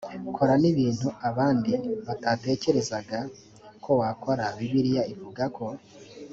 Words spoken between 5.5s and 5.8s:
ko